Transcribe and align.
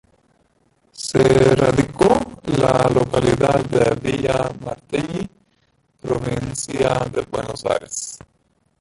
Se 0.93 1.19
radicó 1.53 2.39
la 2.57 2.89
localidad 2.91 3.63
de 3.65 3.93
Villa 4.01 4.49
Martelli, 4.59 5.29
provincia 6.01 7.05
de 7.13 7.21
Buenos 7.29 7.63
Aires. 7.67 8.17